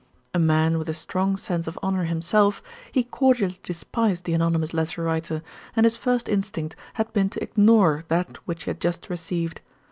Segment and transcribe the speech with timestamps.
[0.33, 5.03] A man with a strong sense of honour himself, he cordially despised the anonymous letter
[5.03, 5.43] writer,
[5.75, 9.61] and his first instinct had been to ignore that which he had just received.